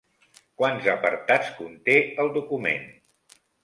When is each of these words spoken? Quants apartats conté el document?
Quants 0.61 0.87
apartats 0.95 1.53
conté 1.61 2.01
el 2.27 2.35
document? 2.43 2.93